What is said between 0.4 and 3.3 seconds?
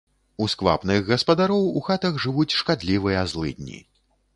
У сквапных гаспадароў у хатах жывуць шкадлівыя